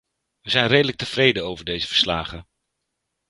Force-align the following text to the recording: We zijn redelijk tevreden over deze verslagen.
We 0.41 0.49
zijn 0.49 0.67
redelijk 0.67 0.97
tevreden 0.97 1.45
over 1.45 1.65
deze 1.65 1.87
verslagen. 1.87 2.47